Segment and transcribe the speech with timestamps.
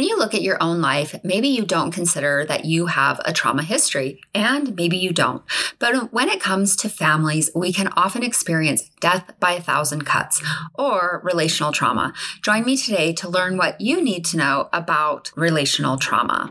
[0.00, 3.34] When you look at your own life, maybe you don't consider that you have a
[3.34, 5.42] trauma history, and maybe you don't.
[5.78, 10.42] But when it comes to families, we can often experience death by a thousand cuts
[10.72, 12.14] or relational trauma.
[12.40, 16.50] Join me today to learn what you need to know about relational trauma.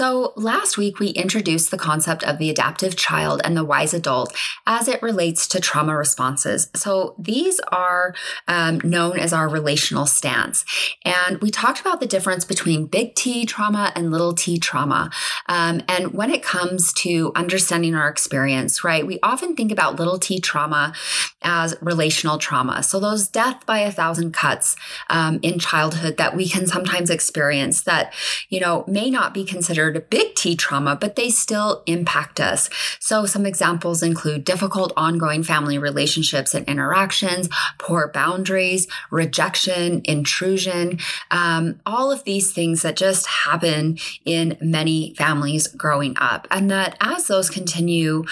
[0.00, 4.34] So, last week we introduced the concept of the adaptive child and the wise adult
[4.66, 6.70] as it relates to trauma responses.
[6.74, 8.14] So, these are
[8.48, 10.64] um, known as our relational stance.
[11.04, 15.10] And we talked about the difference between big T trauma and little t trauma.
[15.50, 20.18] Um, and when it comes to understanding our experience, right, we often think about little
[20.18, 20.94] t trauma
[21.42, 22.82] as relational trauma.
[22.82, 24.76] So, those death by a thousand cuts
[25.10, 28.14] um, in childhood that we can sometimes experience that,
[28.48, 32.70] you know, may not be considered considered big T trauma, but they still impact us.
[32.98, 40.98] So, some examples include difficult ongoing family relationships and interactions, poor boundaries, rejection, intrusion,
[41.30, 46.46] um, all of these things that just happen in many families growing up.
[46.50, 48.24] And that as those continue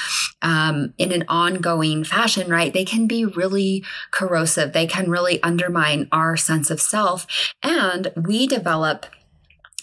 [0.42, 4.73] um, in an ongoing fashion, right, they can be really corrosive.
[4.73, 7.27] They can really undermine our sense of self.
[7.62, 9.06] And we develop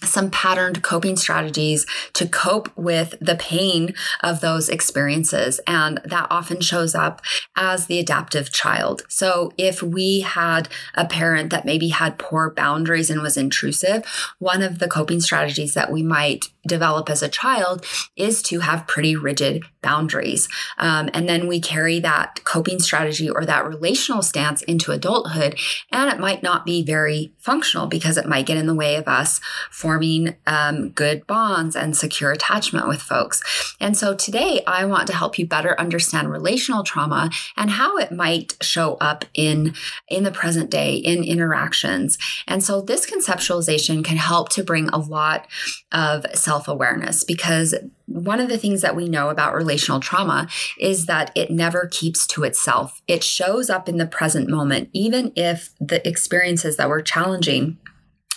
[0.08, 5.60] some patterned coping strategies to cope with the pain of those experiences.
[5.68, 7.22] And that often shows up
[7.56, 9.04] as the adaptive child.
[9.08, 14.06] So if we had a parent that maybe had poor boundaries and was intrusive,
[14.40, 18.88] one of the coping strategies that we might develop as a child is to have
[18.88, 20.50] pretty rigid boundaries.
[20.80, 25.60] Um, and then we carry that coping strategy or that relational stance into adulthood.
[25.92, 29.08] And it might not be very functional because it might get in the way of
[29.08, 33.76] us forming um, good bonds and secure attachment with folks.
[33.80, 38.12] And so today I want to help you better understand relational trauma and how it
[38.12, 39.76] might show up in,
[40.08, 42.18] in the present day in interactions.
[42.48, 45.46] And so this conceptualization can help to bring a lot
[45.92, 47.76] of self awareness because
[48.08, 50.48] one of the things that we know about relational trauma
[50.80, 53.02] is that it never keeps to itself.
[53.08, 57.78] It shows up in the present moment, even if the experiences that were challenging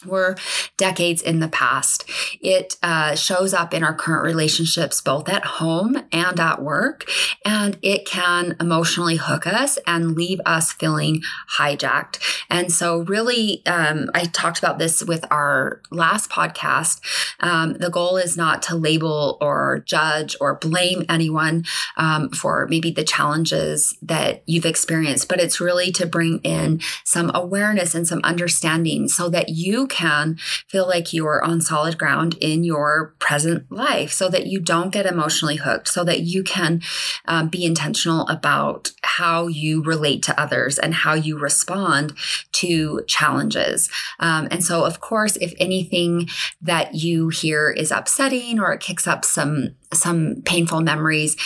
[0.04, 0.36] were
[0.76, 2.04] decades in the past.
[2.40, 7.04] It uh, shows up in our current relationships, both at home and at work,
[7.44, 11.22] and it can emotionally hook us and leave us feeling
[11.56, 12.18] hijacked.
[12.50, 17.00] And so, really, um, I talked about this with our last podcast.
[17.40, 21.64] Um, the goal is not to label or judge or blame anyone
[21.96, 27.30] um, for maybe the challenges that you've experienced, but it's really to bring in some
[27.34, 30.36] awareness and some understanding so that you can
[30.68, 34.92] feel like you are on solid ground in your present life so that you don't
[34.92, 36.80] get emotionally hooked, so that you can
[37.26, 42.12] um, be intentional about how you relate to others and how you respond
[42.52, 43.90] to challenges.
[44.20, 46.28] Um, and so, of course, if anything
[46.60, 51.36] that you hear is upsetting or it kicks up some some painful memories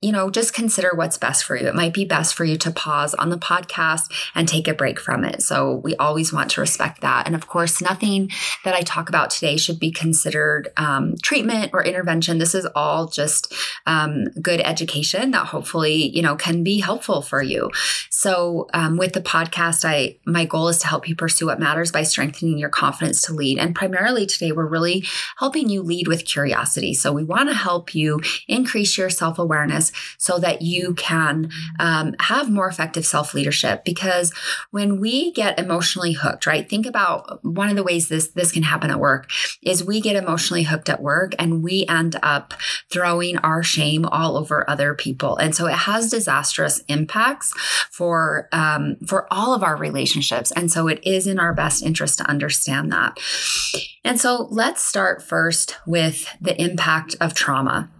[0.00, 1.66] you know, just consider what's best for you.
[1.66, 4.98] It might be best for you to pause on the podcast and take a break
[4.98, 5.42] from it.
[5.42, 7.26] So we always want to respect that.
[7.26, 8.30] And of course, nothing
[8.64, 12.38] that I talk about today should be considered um, treatment or intervention.
[12.38, 13.52] This is all just
[13.86, 17.70] um, good education that hopefully, you know, can be helpful for you.
[18.08, 21.92] So um, with the podcast, I my goal is to help you pursue what matters
[21.92, 23.58] by strengthening your confidence to lead.
[23.58, 25.04] And primarily today, we're really
[25.38, 26.94] helping you lead with curiosity.
[26.94, 32.14] So we want to help you increase your self awareness so that you can um,
[32.20, 33.84] have more effective self leadership.
[33.84, 34.32] Because
[34.70, 36.68] when we get emotionally hooked, right?
[36.68, 39.30] Think about one of the ways this this can happen at work
[39.62, 42.54] is we get emotionally hooked at work and we end up
[42.90, 47.52] throwing our shame all over other people, and so it has disastrous impacts
[47.90, 50.50] for um, for all of our relationships.
[50.52, 53.18] And so it is in our best interest to understand that.
[54.04, 57.90] And so let's start first with the impact of trauma.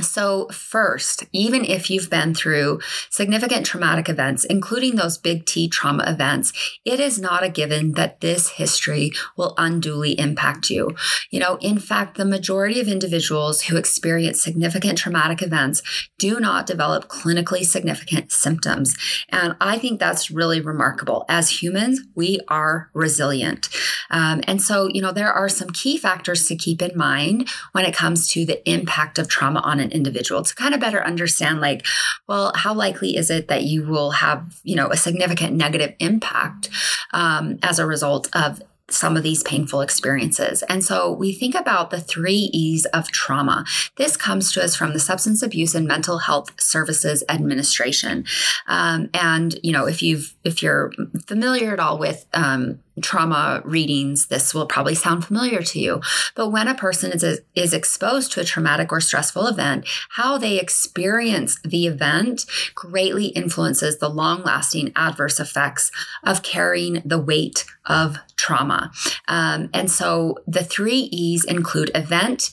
[0.00, 2.80] So, first, even if you've been through
[3.10, 6.52] significant traumatic events, including those big T trauma events,
[6.84, 10.94] it is not a given that this history will unduly impact you.
[11.30, 15.82] You know, in fact, the majority of individuals who experience significant traumatic events
[16.18, 18.96] do not develop clinically significant symptoms.
[19.28, 21.24] And I think that's really remarkable.
[21.28, 23.68] As humans, we are resilient.
[24.10, 27.84] Um, and so, you know, there are some key factors to keep in mind when
[27.84, 31.60] it comes to the impact of trauma on an individual to kind of better understand
[31.60, 31.86] like
[32.28, 36.68] well how likely is it that you will have you know a significant negative impact
[37.12, 38.60] um, as a result of
[38.90, 40.62] some of these painful experiences.
[40.64, 43.64] And so we think about the three E's of trauma.
[43.96, 48.26] This comes to us from the Substance Abuse and Mental Health Services Administration.
[48.66, 50.92] Um, and you know, if you've if you're
[51.26, 56.00] familiar at all with um, trauma readings, this will probably sound familiar to you.
[56.34, 60.58] But when a person is, is exposed to a traumatic or stressful event, how they
[60.58, 65.90] experience the event greatly influences the long lasting adverse effects
[66.22, 68.90] of carrying the weight of trauma.
[69.28, 72.50] Um, and so the three E's include event,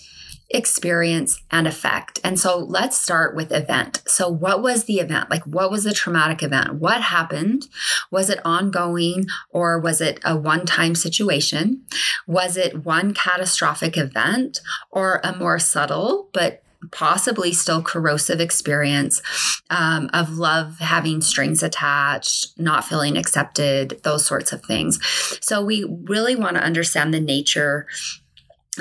[0.53, 2.19] experience, and effect.
[2.23, 4.01] And so let's start with event.
[4.05, 5.29] So, what was the event?
[5.29, 6.75] Like, what was the traumatic event?
[6.75, 7.67] What happened?
[8.09, 11.83] Was it ongoing or was it a one time situation?
[12.27, 14.59] Was it one catastrophic event
[14.91, 19.21] or a more subtle but possibly still corrosive experience
[19.69, 24.99] um, of love having strings attached, not feeling accepted, those sorts of things.
[25.41, 27.87] So, we really want to understand the nature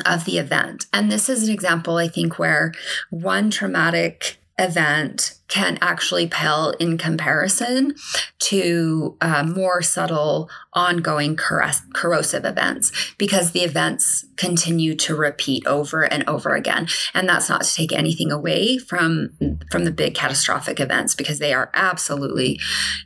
[0.04, 0.86] of the event.
[0.92, 2.72] And this is an example, I think, where
[3.10, 7.94] one traumatic event can actually pale in comparison
[8.38, 16.26] to uh, more subtle, ongoing corrosive events because the events continue to repeat over and
[16.28, 16.86] over again.
[17.12, 19.36] And that's not to take anything away from
[19.70, 22.60] from the big catastrophic events because they are absolutely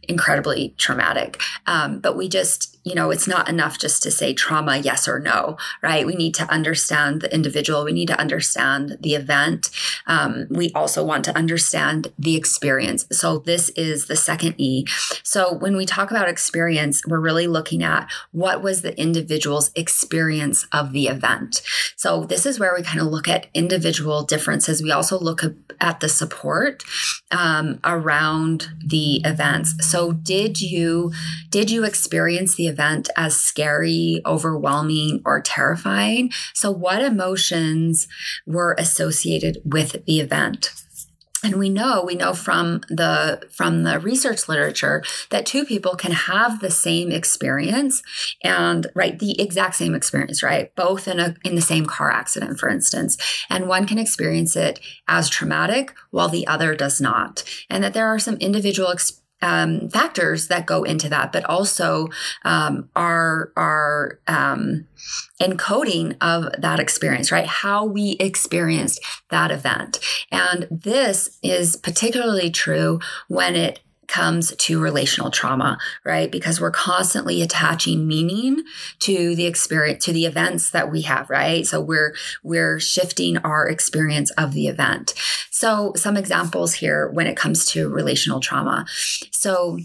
[0.09, 1.41] incredibly traumatic.
[1.67, 5.19] Um, but we just you know, it's not enough just to say trauma, yes or
[5.19, 6.07] no, right?
[6.07, 7.83] We need to understand the individual.
[7.83, 9.71] We need to understand the event.
[10.07, 13.07] Um, we also want to understand the experience.
[13.13, 14.85] So this is the second E.
[15.23, 20.67] So when we talk about experience, we're really looking at what was the individual's experience
[20.73, 21.63] of the event.
[21.97, 24.83] So this is where we kind of look at individual differences.
[24.83, 25.43] We also look
[25.81, 26.85] at the support
[27.31, 29.75] um, around the events.
[29.81, 31.13] So did you
[31.51, 36.31] did you experience the event as scary, overwhelming, or terrifying?
[36.55, 38.09] So what emotions
[38.47, 40.84] were associated with the event?
[41.45, 46.13] And we know we know from the from the research literature that two people can
[46.13, 48.03] have the same experience
[48.43, 50.75] and right the exact same experience right?
[50.75, 53.17] Both in a in the same car accident for instance.
[53.51, 57.45] And one can experience it as traumatic while the other does not.
[57.69, 62.09] And that there are some individual experiences um, factors that go into that, but also
[62.45, 64.87] um, our our um,
[65.41, 67.47] encoding of that experience, right?
[67.47, 70.01] How we experienced that event,
[70.33, 76.31] and this is particularly true when it comes to relational trauma, right?
[76.31, 78.63] Because we're constantly attaching meaning
[79.01, 81.67] to the experience, to the events that we have, right?
[81.67, 85.15] So we're we're shifting our experience of the event.
[85.51, 88.87] So some examples here when it comes to relational trauma.
[89.31, 89.79] So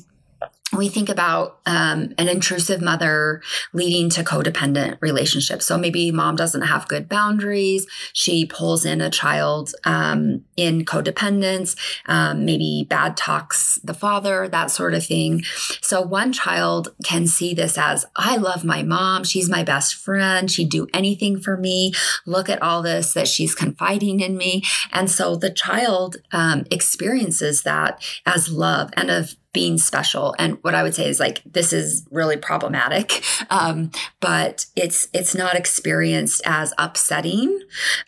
[0.72, 3.42] we think about um, an intrusive mother
[3.74, 5.66] leading to codependent relationships.
[5.66, 7.88] So maybe mom doesn't have good boundaries.
[8.14, 11.76] She pulls in a child um, in codependence,
[12.06, 15.44] um, maybe bad talks the father, that sort of thing.
[15.82, 19.24] So one child can see this as I love my mom.
[19.24, 20.52] She's my best friend.
[20.52, 21.94] She'd do anything for me.
[22.26, 24.64] Look at all this that she's confiding in me.
[24.92, 30.36] And so the child um, experiences that as love and of being special.
[30.38, 35.34] And what I would say is like this is really problematic, um, but it's it's
[35.34, 37.60] not experienced as upsetting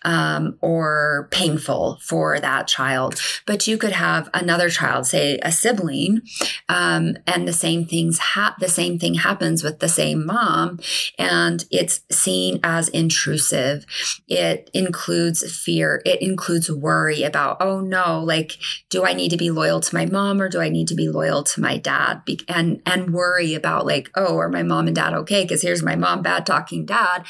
[0.03, 3.19] um, or painful for that child.
[3.47, 6.21] But you could have another child, say a sibling,
[6.69, 10.79] um, and the same things ha- the same thing happens with the same mom,
[11.17, 13.83] and it's seen as intrusive.
[14.27, 16.03] It includes fear.
[16.05, 18.57] It includes worry about oh no, like
[18.89, 21.09] do I need to be loyal to my mom or do I need to be
[21.09, 24.87] loyal loyal to my dad be- and and worry about like oh are my mom
[24.87, 25.43] and dad okay?
[25.43, 27.25] Because here's my mom bad talking dad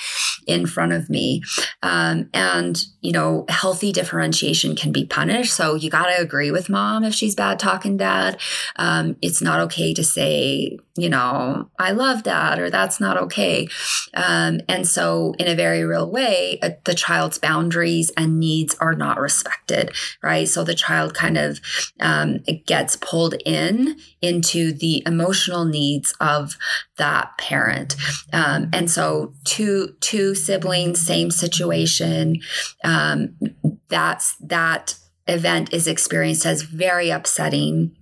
[0.48, 1.42] in front of me.
[1.84, 5.54] Um, and you know healthy differentiation can be punished.
[5.54, 8.40] So you got to agree with mom if she's bad talking dad.
[8.76, 13.68] Um, it's not okay to say you know, I love that or that's not okay.
[14.14, 18.94] Um, and so, in a very real way, uh, the child's boundaries and needs are
[18.94, 20.48] not respected, right?
[20.48, 21.60] So the child kind of
[22.00, 26.56] um, gets pulled in into the emotional needs of
[26.98, 27.96] that parent.
[28.32, 32.42] Um, and so, two two siblings, same situation.
[32.84, 33.40] Um,
[33.88, 37.96] that's that event is experienced as very upsetting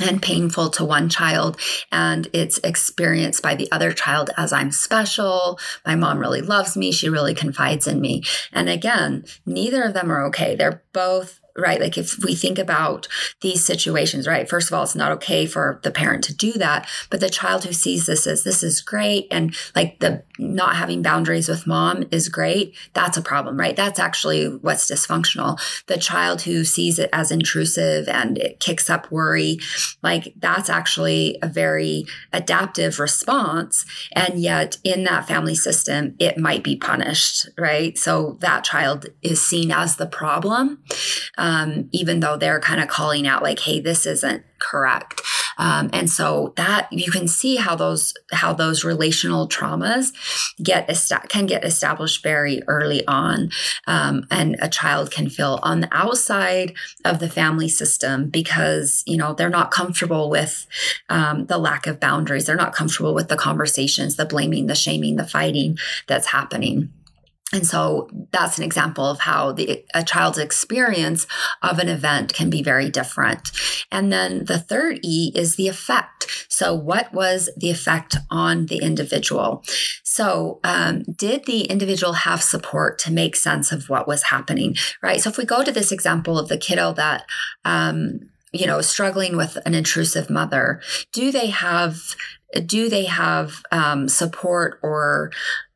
[0.00, 1.56] and painful to one child
[1.92, 5.58] and it's experienced by the other child as I'm special.
[5.86, 6.90] My mom really loves me.
[6.90, 8.24] She really confides in me.
[8.52, 10.56] And again, neither of them are okay.
[10.56, 11.80] They're both right?
[11.80, 13.06] Like if we think about
[13.40, 14.48] these situations, right?
[14.48, 17.64] First of all, it's not okay for the parent to do that, but the child
[17.64, 22.04] who sees this as this is great and like the not having boundaries with mom
[22.10, 23.76] is great, that's a problem, right?
[23.76, 25.60] That's actually what's dysfunctional.
[25.86, 29.58] The child who sees it as intrusive and it kicks up worry,
[30.02, 33.84] like that's actually a very adaptive response.
[34.12, 37.96] And yet in that family system, it might be punished, right?
[37.96, 40.82] So that child is seen as the problem
[41.92, 45.20] even though they're kind of calling out like, "Hey, this isn't correct."
[45.58, 50.12] Um, and so that you can see how those how those relational traumas
[50.62, 50.88] get
[51.28, 53.50] can get established very early on,
[53.86, 56.74] um, and a child can feel on the outside
[57.04, 60.66] of the family system because you know they're not comfortable with
[61.08, 62.46] um, the lack of boundaries.
[62.46, 66.92] They're not comfortable with the conversations, the blaming, the shaming, the fighting that's happening.
[67.54, 71.28] And so that's an example of how the, a child's experience
[71.62, 73.52] of an event can be very different.
[73.92, 76.26] And then the third E is the effect.
[76.48, 79.62] So, what was the effect on the individual?
[80.02, 84.74] So, um, did the individual have support to make sense of what was happening?
[85.00, 85.20] Right.
[85.20, 87.24] So, if we go to this example of the kiddo that,
[87.64, 88.18] um,
[88.52, 90.80] you know, struggling with an intrusive mother,
[91.12, 92.16] do they have
[92.60, 95.30] do they have um, support or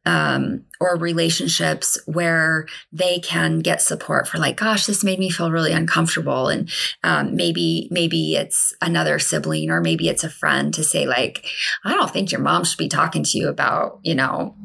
[0.08, 5.50] um, or relationships where they can get support for like gosh this made me feel
[5.50, 6.70] really uncomfortable and
[7.04, 11.44] um, maybe maybe it's another sibling or maybe it's a friend to say like
[11.84, 14.56] i don't think your mom should be talking to you about you know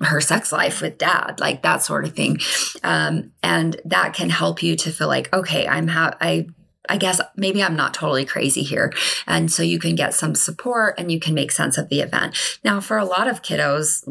[0.00, 2.36] her sex life with dad like that sort of thing
[2.82, 6.44] um, and that can help you to feel like okay i'm i
[6.88, 8.92] I guess maybe I'm not totally crazy here.
[9.26, 12.36] And so you can get some support and you can make sense of the event.
[12.64, 14.02] Now, for a lot of kiddos,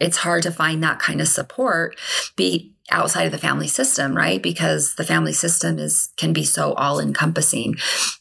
[0.00, 1.96] it's hard to find that kind of support
[2.36, 4.42] be outside of the family system right?
[4.42, 7.76] Because the family system is can be so all encompassing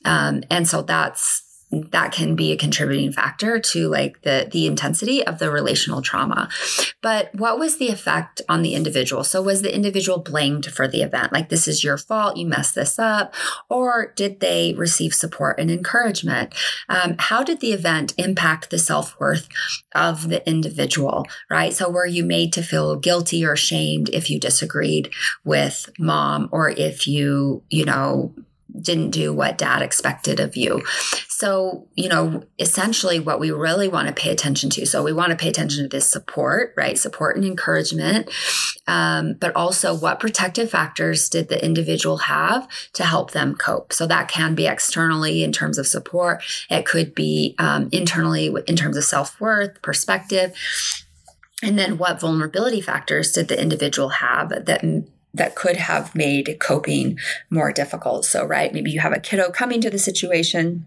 [0.05, 1.43] um, and so that's
[1.91, 6.49] that can be a contributing factor to like the the intensity of the relational trauma.
[7.01, 9.23] But what was the effect on the individual?
[9.23, 11.33] So was the individual blamed for the event?
[11.33, 13.33] Like this is your fault you messed this up
[13.69, 16.53] or did they receive support and encouragement?
[16.89, 19.47] Um, how did the event impact the self-worth
[19.95, 21.73] of the individual right?
[21.73, 25.09] So were you made to feel guilty or shamed if you disagreed
[25.43, 28.33] with mom or if you you know
[28.81, 30.83] didn't do what dad expected of you.
[31.29, 34.85] So, you know, essentially what we really want to pay attention to.
[34.85, 36.97] So, we want to pay attention to this support, right?
[36.97, 38.29] Support and encouragement.
[38.87, 43.93] Um, but also, what protective factors did the individual have to help them cope?
[43.93, 48.75] So, that can be externally in terms of support, it could be um, internally in
[48.75, 50.53] terms of self worth, perspective.
[51.61, 54.83] And then, what vulnerability factors did the individual have that
[55.33, 57.17] that could have made coping
[57.49, 58.25] more difficult.
[58.25, 60.85] So, right, maybe you have a kiddo coming to the situation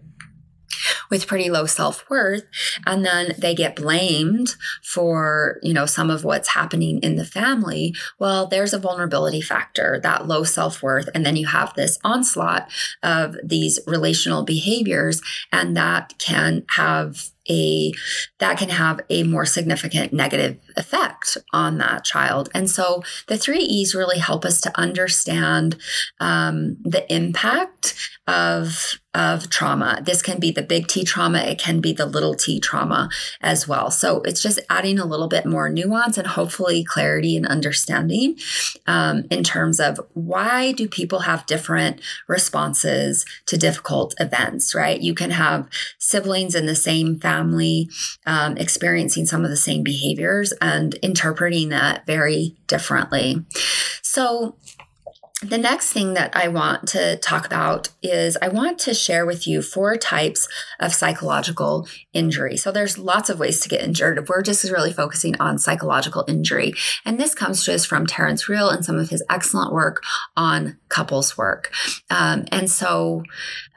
[1.09, 2.43] with pretty low self-worth
[2.85, 7.95] and then they get blamed for you know some of what's happening in the family
[8.19, 12.69] well there's a vulnerability factor that low self-worth and then you have this onslaught
[13.03, 17.91] of these relational behaviors and that can have a
[18.39, 22.49] that can have a more significant negative effect on that child.
[22.53, 25.77] And so the three e's really help us to understand
[26.19, 29.99] um, the impact of of trauma.
[30.05, 31.39] This can be the big t trauma.
[31.39, 33.09] It can be the little t trauma
[33.41, 33.89] as well.
[33.89, 38.37] So it's just adding a little bit more nuance and hopefully clarity and understanding
[38.85, 45.01] um, in terms of why do people have different responses to difficult events right?
[45.01, 45.67] You can have
[45.97, 47.89] siblings in the same family
[48.27, 53.43] um, experiencing some of the same behaviors and interpreting that very differently.
[54.01, 54.55] So,
[55.43, 59.45] the next thing that I want to talk about is I want to share with
[59.45, 60.47] you four types
[60.79, 62.57] of psychological injury.
[62.57, 64.27] So there's lots of ways to get injured.
[64.27, 66.73] We're just really focusing on psychological injury.
[67.05, 70.01] And this comes to us from Terrence Real and some of his excellent work
[70.35, 71.71] on couples work.
[72.09, 73.23] Um, and so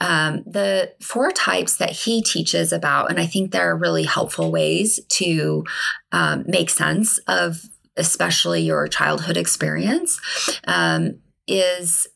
[0.00, 4.98] um, the four types that he teaches about, and I think they're really helpful ways
[5.08, 5.64] to
[6.10, 7.60] um, make sense of
[7.98, 10.18] especially your childhood experience.
[10.66, 11.18] Um,
[11.50, 12.06] is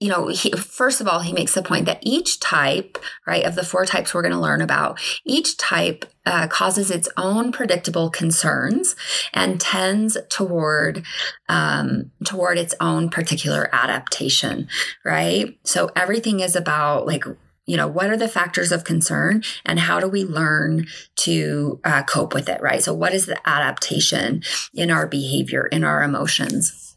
[0.00, 3.54] you know, he, first of all, he makes the point that each type, right, of
[3.54, 8.10] the four types we're going to learn about, each type uh, causes its own predictable
[8.10, 8.96] concerns
[9.32, 11.04] and tends toward
[11.48, 14.68] um, toward its own particular adaptation,
[15.06, 15.58] right?
[15.64, 17.24] So everything is about like
[17.64, 22.02] you know what are the factors of concern and how do we learn to uh,
[22.02, 24.42] cope with it right so what is the adaptation
[24.74, 26.93] in our behavior in our emotions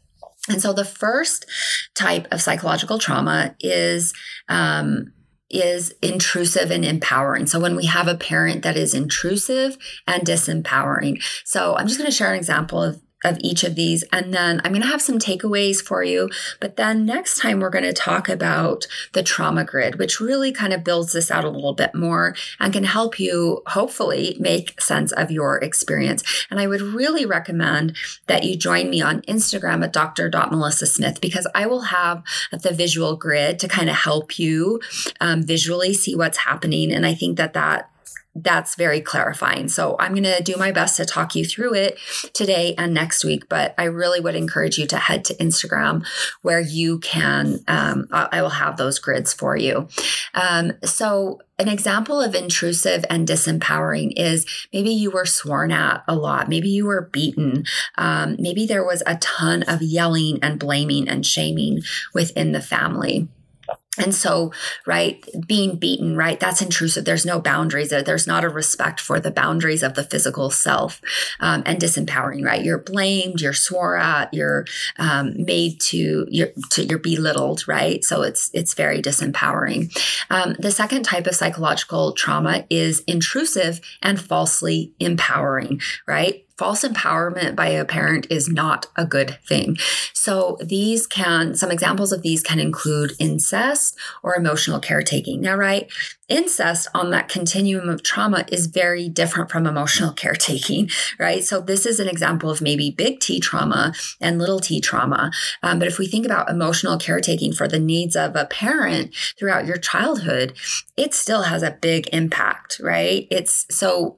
[0.48, 1.46] and so the first
[1.94, 4.14] type of psychological trauma is
[4.48, 5.12] um,
[5.50, 7.46] is intrusive and empowering.
[7.46, 11.22] So when we have a parent that is intrusive and disempowering.
[11.44, 14.04] So I'm just going to share an example of of each of these.
[14.12, 16.30] And then I'm going to have some takeaways for you.
[16.60, 20.72] But then next time, we're going to talk about the trauma grid, which really kind
[20.72, 25.12] of builds this out a little bit more and can help you hopefully make sense
[25.12, 26.22] of your experience.
[26.50, 27.96] And I would really recommend
[28.26, 32.22] that you join me on Instagram at dr.melissasmith because I will have
[32.52, 34.80] the visual grid to kind of help you
[35.20, 36.92] um, visually see what's happening.
[36.92, 37.90] And I think that that
[38.42, 39.68] that's very clarifying.
[39.68, 41.98] So I'm going to do my best to talk you through it
[42.34, 43.48] today and next week.
[43.48, 46.06] But I really would encourage you to head to Instagram
[46.42, 49.88] where you can, um, I will have those grids for you.
[50.34, 56.14] Um, so an example of intrusive and disempowering is maybe you were sworn at a
[56.14, 56.48] lot.
[56.48, 57.64] Maybe you were beaten.
[57.96, 61.80] Um, maybe there was a ton of yelling and blaming and shaming
[62.14, 63.28] within the family.
[63.98, 64.52] And so,
[64.86, 67.04] right, being beaten, right, that's intrusive.
[67.04, 67.90] There's no boundaries.
[67.90, 71.00] There's not a respect for the boundaries of the physical self
[71.40, 72.64] um, and disempowering, right?
[72.64, 74.66] You're blamed, you're swore at, you're
[74.98, 78.04] um, made to, you're, to, you're belittled, right?
[78.04, 79.96] So it's, it's very disempowering.
[80.30, 86.44] Um, the second type of psychological trauma is intrusive and falsely empowering, right?
[86.58, 89.76] False empowerment by a parent is not a good thing.
[90.12, 95.40] So these can, some examples of these can include incest or emotional caretaking.
[95.40, 95.88] Now, right,
[96.28, 101.42] incest on that continuum of trauma is very different from emotional caretaking, right?
[101.44, 105.30] So, this is an example of maybe big T trauma and little t trauma.
[105.62, 109.66] Um, but if we think about emotional caretaking for the needs of a parent throughout
[109.66, 110.56] your childhood,
[110.96, 113.26] it still has a big impact, right?
[113.30, 114.16] It's so,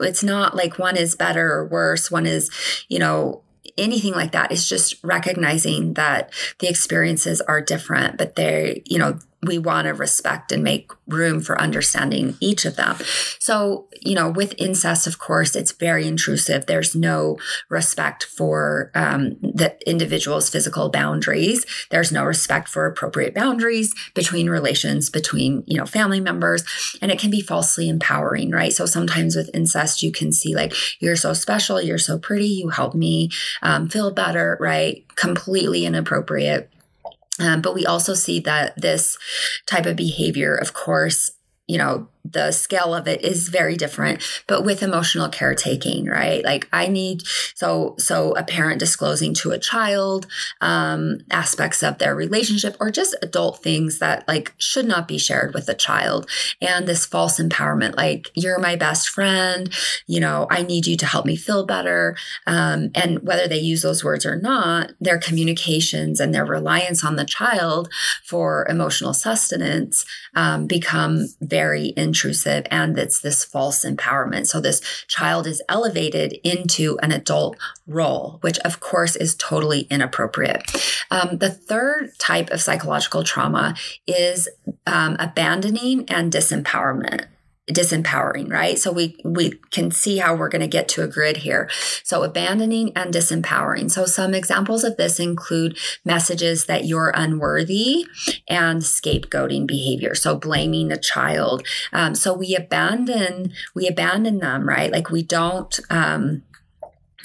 [0.00, 2.50] it's not like one is better or worse, one is,
[2.88, 3.42] you know,
[3.76, 4.52] anything like that.
[4.52, 9.94] It's just recognizing that the experiences are different, but they, you know, we want to
[9.94, 12.96] respect and make room for understanding each of them.
[13.38, 16.66] So, you know, with incest, of course, it's very intrusive.
[16.66, 21.64] There's no respect for um, the individual's physical boundaries.
[21.90, 26.64] There's no respect for appropriate boundaries between relations, between, you know, family members.
[27.00, 28.72] And it can be falsely empowering, right?
[28.72, 32.70] So sometimes with incest, you can see like, you're so special, you're so pretty, you
[32.70, 33.30] help me
[33.62, 35.04] um, feel better, right?
[35.14, 36.72] Completely inappropriate
[37.38, 39.16] um, but we also see that this
[39.66, 41.30] type of behavior, of course,
[41.66, 46.44] you know, the scale of it is very different but with emotional caretaking right?
[46.44, 47.22] Like i need
[47.54, 50.26] so so a parent disclosing to a child
[50.60, 55.54] um, aspects of their relationship or just adult things that like should not be shared
[55.54, 56.28] with a child.
[56.60, 59.72] And this false empowerment like you're my best friend.
[60.06, 62.16] You know i need you to help me feel better.
[62.46, 67.16] Um, and whether they use those words or not their communications and their reliance on
[67.16, 67.88] the child
[68.24, 70.04] for emotional sustenance
[70.34, 74.46] um, become very interesting intrusive and it's this false empowerment.
[74.46, 80.62] So this child is elevated into an adult role, which of course is totally inappropriate.
[81.10, 83.74] Um, the third type of psychological trauma
[84.06, 84.48] is
[84.86, 87.26] um, abandoning and disempowerment
[87.68, 88.78] disempowering, right?
[88.78, 91.68] So we we can see how we're going to get to a grid here.
[92.02, 93.90] So abandoning and disempowering.
[93.90, 98.06] So some examples of this include messages that you're unworthy
[98.48, 100.14] and scapegoating behavior.
[100.14, 101.66] So blaming the child.
[101.92, 104.90] Um, so we abandon we abandon them, right?
[104.90, 105.78] Like we don't.
[105.90, 106.42] Um,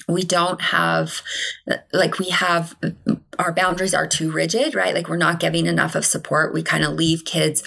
[0.07, 1.21] we don't have
[1.93, 2.75] like we have
[3.39, 6.83] our boundaries are too rigid right like we're not giving enough of support we kind
[6.83, 7.63] of leave kids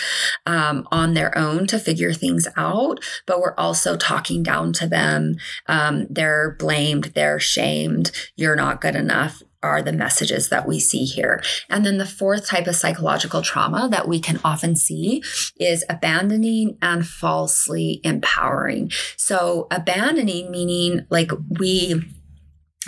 [0.46, 5.36] um, on their own to figure things out but we're also talking down to them
[5.66, 11.04] um, they're blamed they're shamed you're not good enough are the messages that we see
[11.04, 11.42] here.
[11.68, 15.22] And then the fourth type of psychological trauma that we can often see
[15.58, 18.90] is abandoning and falsely empowering.
[19.16, 22.02] So, abandoning meaning like we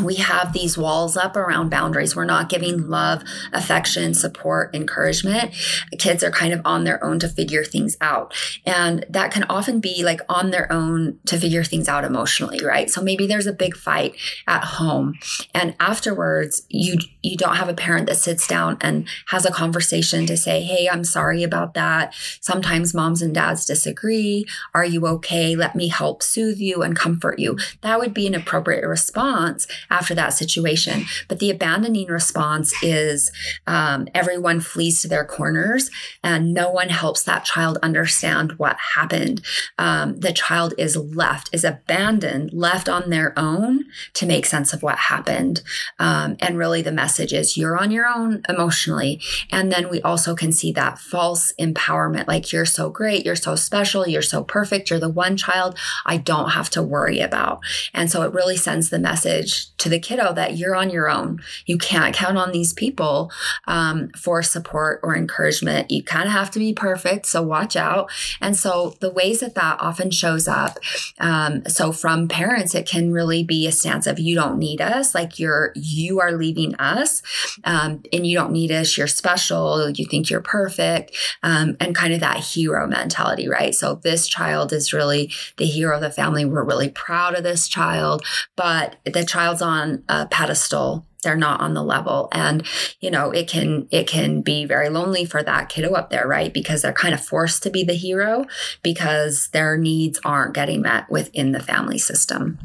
[0.00, 2.14] we have these walls up around boundaries.
[2.14, 5.52] We're not giving love, affection, support, encouragement.
[5.98, 8.34] Kids are kind of on their own to figure things out.
[8.64, 12.90] And that can often be like on their own to figure things out emotionally, right?
[12.90, 14.14] So maybe there's a big fight
[14.46, 15.18] at home
[15.54, 20.24] and afterwards you you don't have a parent that sits down and has a conversation
[20.26, 22.14] to say, "Hey, I'm sorry about that.
[22.40, 24.46] Sometimes moms and dads disagree.
[24.74, 25.54] Are you okay?
[25.54, 30.14] Let me help soothe you and comfort you." That would be an appropriate response after
[30.14, 31.04] that situation.
[31.28, 33.32] But the abandoning response is
[33.66, 35.90] um, everyone flees to their corners
[36.22, 39.42] and no one helps that child understand what happened.
[39.78, 44.82] Um, the child is left, is abandoned, left on their own to make sense of
[44.82, 45.62] what happened.
[45.98, 49.20] Um, and really, the message is you're on your own emotionally.
[49.50, 53.56] And then we also can see that false empowerment like, you're so great, you're so
[53.56, 57.60] special, you're so perfect, you're the one child I don't have to worry about.
[57.94, 61.40] And so it really sends the message to the kiddo that you're on your own.
[61.66, 63.30] You can't count on these people
[63.66, 65.90] um, for support or encouragement.
[65.90, 68.10] You kind of have to be perfect, so watch out.
[68.40, 70.78] And so the ways that that often shows up,
[71.20, 75.14] um, so from parents, it can really be a stance of you don't need us,
[75.14, 77.22] like you're you are leaving us,
[77.64, 78.96] um, and you don't need us.
[78.98, 79.90] You're special.
[79.90, 83.74] You think you're perfect, um, and kind of that hero mentality, right?
[83.74, 86.44] So this child is really the hero of the family.
[86.44, 88.24] We're really proud of this child,
[88.56, 91.04] but the child's on a pedestal.
[91.22, 92.28] They're not on the level.
[92.32, 92.66] And
[93.00, 96.52] you know it can it can be very lonely for that kiddo up there right?
[96.52, 98.46] Because they're kind of forced to be the hero
[98.82, 102.58] because their needs aren't getting met within the family system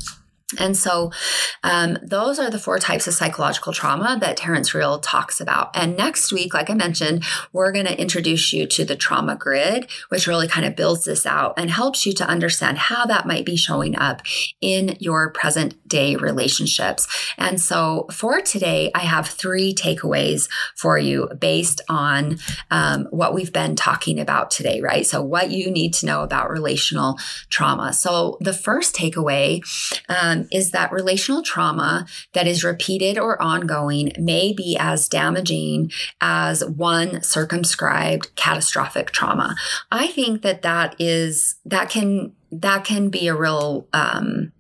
[0.59, 1.11] and so,
[1.63, 5.71] um, those are the four types of psychological trauma that Terrence Real talks about.
[5.75, 9.89] And next week, like I mentioned, we're going to introduce you to the trauma grid,
[10.09, 13.45] which really kind of builds this out and helps you to understand how that might
[13.45, 14.21] be showing up
[14.61, 17.07] in your present day relationships.
[17.37, 22.37] And so, for today, I have three takeaways for you based on
[22.71, 25.05] um, what we've been talking about today, right?
[25.05, 27.17] So, what you need to know about relational
[27.49, 27.93] trauma.
[27.93, 29.61] So, the first takeaway,
[30.09, 36.65] um, is that relational trauma that is repeated or ongoing may be as damaging as
[36.65, 39.55] one circumscribed catastrophic trauma.
[39.91, 44.51] I think that that is that can that can be a real um,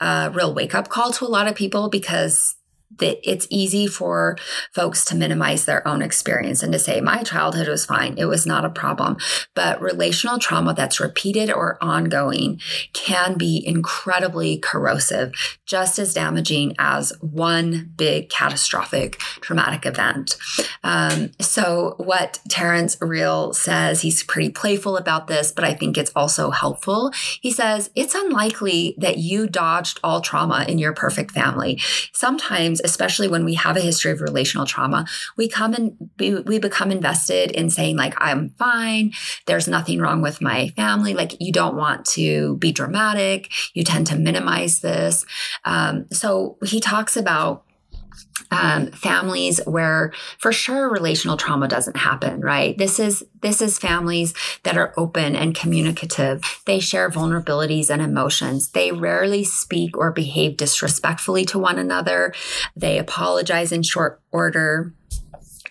[0.00, 2.56] a real wake up call to a lot of people because
[2.98, 4.36] that it's easy for
[4.74, 8.16] folks to minimize their own experience and to say, my childhood was fine.
[8.18, 9.16] It was not a problem.
[9.54, 12.60] But relational trauma that's repeated or ongoing
[12.92, 15.32] can be incredibly corrosive,
[15.66, 20.36] just as damaging as one big catastrophic traumatic event.
[20.84, 26.12] Um, so, what Terrence Real says, he's pretty playful about this, but I think it's
[26.14, 27.12] also helpful.
[27.40, 31.80] He says, it's unlikely that you dodged all trauma in your perfect family.
[32.12, 36.90] Sometimes especially when we have a history of relational trauma, we come and we become
[36.90, 39.12] invested in saying like I'm fine,
[39.46, 41.14] there's nothing wrong with my family.
[41.14, 45.24] Like you don't want to be dramatic, you tend to minimize this.
[45.64, 47.64] Um, so he talks about
[48.50, 52.76] um, families where for sure relational trauma doesn't happen right?
[52.76, 56.42] This is this is families that are open and communicative.
[56.66, 58.70] They share vulnerabilities and emotions.
[58.70, 62.34] They rarely speak or behave disrespectfully to one another.
[62.76, 64.92] They apologize in short order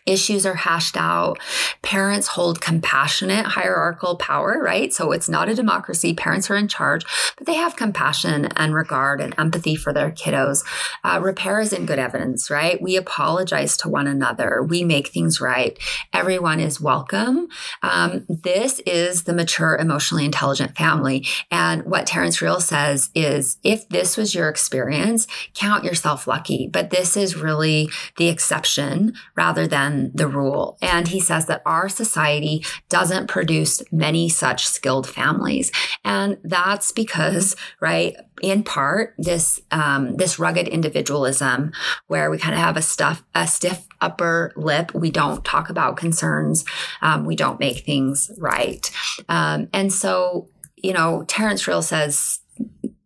[0.06, 1.40] issues are hashed out.
[1.82, 4.94] Parents hold compassionate hierarchical power, right?
[4.94, 6.14] So it's not a democracy.
[6.14, 7.06] Parents are in charge,
[7.38, 10.66] but they have compassion and regard and empathy for their kiddos.
[11.04, 12.82] Uh, repair is in good evidence, right?
[12.82, 14.64] We apologize to one another.
[14.64, 15.78] We make things right.
[16.14, 17.48] Everyone is welcome.
[17.84, 21.26] Um, this is the mature, emotionally intelligent family.
[21.50, 26.68] And what Terrence Real says is if this was your experience, count yourself lucky.
[26.68, 30.78] But this is really the exception rather than than the rule.
[30.82, 35.72] And he says that our society doesn't produce many such skilled families.
[36.04, 41.72] And that's because, right, in part, this um, this rugged individualism
[42.08, 44.94] where we kind of have a stuff a stiff upper lip.
[44.94, 46.66] We don't talk about concerns.
[47.02, 48.90] Um, we don't make things right.
[49.30, 52.40] Um, and so, you know, Terrence Real says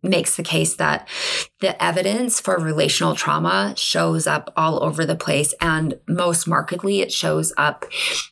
[0.08, 1.08] makes the case that
[1.60, 5.54] the evidence for relational trauma shows up all over the place.
[5.60, 7.84] And most markedly, it shows up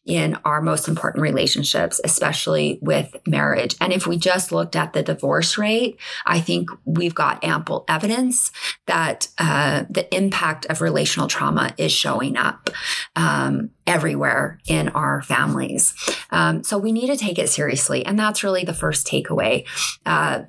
[0.05, 3.77] in our most important relationships, especially with marriage.
[3.81, 8.53] And if we just looked at the divorce rate, I think we've got ample evidence
[8.87, 12.71] that uh, the impact of relational trauma is showing up.
[13.17, 15.95] Um, everywhere in our families.
[16.31, 18.05] Um, so we need to take it seriously.
[18.05, 19.67] And that's really the first takeaway.
[20.07, 20.45] Uh,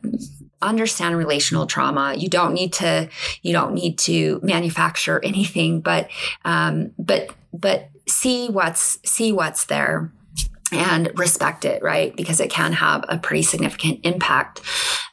[0.62, 2.16] understand relational trauma.
[2.18, 3.10] You don't need to
[3.42, 6.10] you don't need to manufacture anything, but
[6.44, 10.12] um, but but see what's see what's there
[10.72, 12.16] and respect it, right?
[12.16, 14.62] Because it can have a pretty significant impact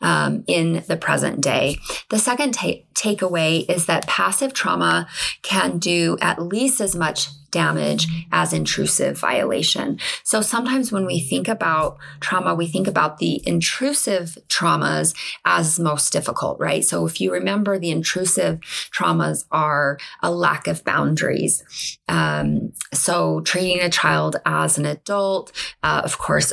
[0.00, 1.78] um, in the present day.
[2.08, 5.08] The second ta- takeaway is that passive trauma
[5.42, 10.00] can do at least as much damage as intrusive violation.
[10.24, 16.12] So sometimes when we think about trauma, we think about the intrusive traumas as most
[16.12, 16.84] difficult, right?
[16.84, 18.58] So if you remember, the intrusive
[18.90, 21.62] traumas are a lack of boundaries.
[22.08, 25.52] Um, so treating a child as an adult,
[25.82, 26.52] uh, of course,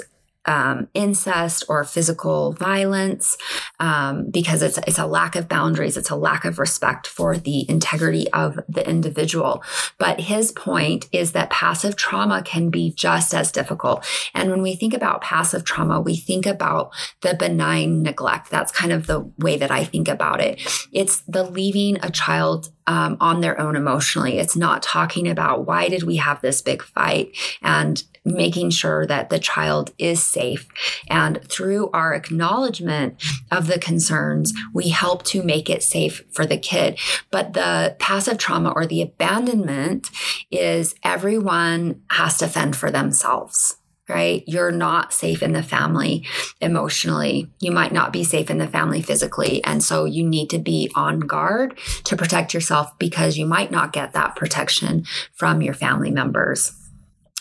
[0.49, 3.37] um, incest or physical violence
[3.79, 7.69] um, because it's it's a lack of boundaries it's a lack of respect for the
[7.69, 9.63] integrity of the individual.
[9.99, 14.03] But his point is that passive trauma can be just as difficult.
[14.33, 18.49] And when we think about passive trauma we think about the benign neglect.
[18.49, 20.59] That's kind of the way that i think about it.
[20.91, 24.39] It's the leaving a child um, on their own emotionally.
[24.39, 27.37] It's not talking about why did we have this big fight?
[27.61, 28.37] And Mm-hmm.
[28.37, 30.67] making sure that the child is safe.
[31.09, 33.15] And through our acknowledgement
[33.49, 36.99] of the concerns, we help to make it safe for the kid.
[37.31, 40.09] But the passive trauma or the abandonment
[40.51, 43.77] is everyone has to fend for themselves
[44.09, 44.43] right?
[44.47, 46.25] You're not safe in the family
[46.59, 47.47] emotionally.
[47.59, 49.63] You might not be safe in the family physically.
[49.63, 53.93] And so you need to be on guard to protect yourself because you might not
[53.93, 55.05] get that protection
[55.35, 56.73] from your family members.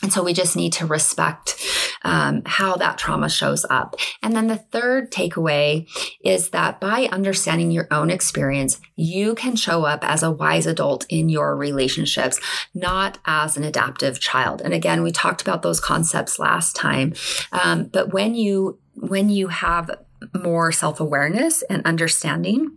[0.03, 1.61] And so we just need to respect
[2.03, 3.97] um, how that trauma shows up.
[4.23, 5.89] And then the third takeaway
[6.25, 11.05] is that by understanding your own experience, you can show up as a wise adult
[11.09, 12.41] in your relationships,
[12.75, 14.63] not as an adaptive child.
[14.63, 17.15] And again, we talked about those concepts last time.
[17.51, 19.91] Um, but when you when you have
[20.35, 22.77] more self awareness and understanding,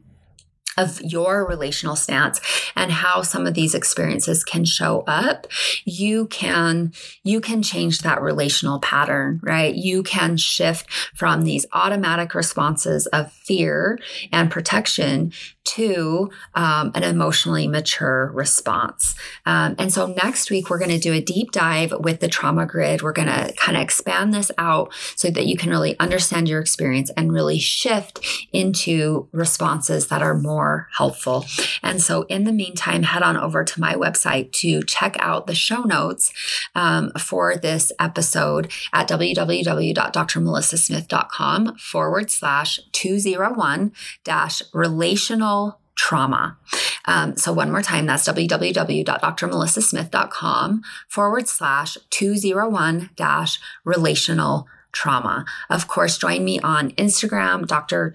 [0.78, 2.40] of your relational stance
[2.76, 5.48] and how some of these experiences can show up
[5.86, 9.76] you can you can change that relational pattern right?
[9.76, 14.00] You can shift from these automatic responses of fear
[14.32, 19.14] and protection to um, an emotionally mature response.
[19.46, 22.66] Um, and so next week, we're going to do a deep dive with the trauma
[22.66, 23.02] grid.
[23.02, 26.60] We're going to kind of expand this out so that you can really understand your
[26.60, 28.20] experience and really shift
[28.52, 31.46] into responses that are more helpful.
[31.84, 35.56] And so, in the meantime, head on over to my website to check out the
[35.56, 36.34] show notes
[36.76, 43.92] um, for this episode at www.drmelissasmith.com forward slash 201
[44.24, 45.51] dash relational
[45.96, 46.58] trauma.
[47.06, 55.46] Um, so, one more time, that's www.drmelissasmith.com forward slash 201 dash relational trauma.
[55.70, 58.12] Of course, join me on Instagram, Dr.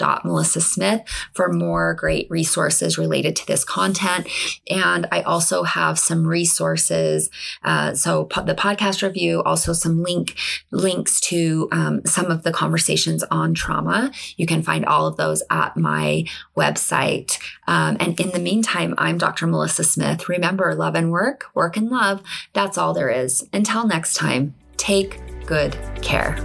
[0.60, 4.28] Smith, for more great resources related to this content.
[4.68, 7.30] And I also have some resources.
[7.62, 10.36] Uh, so po- the podcast review, also some link
[10.70, 14.10] links to um, some of the conversations on trauma.
[14.36, 16.24] You can find all of those at my
[16.56, 17.38] website.
[17.66, 19.46] Um, and in the meantime, I'm Dr.
[19.46, 20.28] Melissa Smith.
[20.28, 22.22] Remember, love and work, work and love.
[22.52, 23.46] That's all there is.
[23.52, 26.36] Until next time, Take good care.